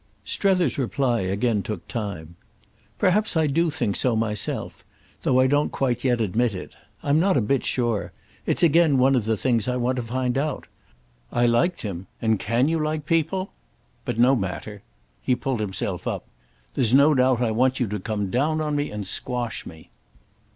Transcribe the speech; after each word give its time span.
Strether's 0.25 0.79
reply 0.79 1.19
again 1.21 1.61
took 1.61 1.87
time. 1.87 2.35
"Perhaps 2.97 3.37
I 3.37 3.45
do 3.45 3.69
think 3.69 3.95
so 3.95 4.15
myself—though 4.15 5.39
I 5.39 5.45
don't 5.45 5.71
quite 5.71 6.03
yet 6.03 6.19
admit 6.19 6.55
it. 6.55 6.73
I'm 7.03 7.19
not 7.19 7.37
a 7.37 7.39
bit 7.41 7.63
sure—it's 7.63 8.63
again 8.63 8.97
one 8.97 9.15
of 9.15 9.25
the 9.25 9.37
things 9.37 9.67
I 9.67 9.75
want 9.75 9.97
to 9.97 10.01
find 10.01 10.39
out. 10.39 10.65
I 11.31 11.45
liked 11.45 11.83
him, 11.83 12.07
and 12.19 12.39
can 12.39 12.67
you 12.67 12.79
like 12.79 13.05
people—? 13.05 13.51
But 14.03 14.17
no 14.17 14.35
matter." 14.35 14.81
He 15.21 15.35
pulled 15.35 15.59
himself 15.59 16.07
up. 16.07 16.25
"There's 16.73 16.95
no 16.95 17.13
doubt 17.13 17.39
I 17.39 17.51
want 17.51 17.79
you 17.79 17.85
to 17.89 17.99
come 17.99 18.31
down 18.31 18.59
on 18.59 18.75
me 18.75 18.89
and 18.89 19.05
squash 19.05 19.67
me." 19.67 19.91